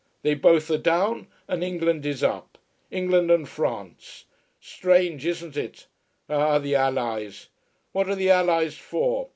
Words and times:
They 0.23 0.33
both 0.33 0.71
are 0.71 0.79
down, 0.79 1.27
and 1.47 1.63
England 1.63 2.07
is 2.07 2.23
up. 2.23 2.57
England 2.89 3.29
and 3.29 3.47
France. 3.47 4.25
Strange, 4.59 5.27
isn't 5.27 5.55
it? 5.55 5.85
Ah, 6.27 6.57
the 6.57 6.73
allies. 6.73 7.49
What 7.91 8.09
are 8.09 8.15
the 8.15 8.31
allies 8.31 8.75
for? 8.79 9.29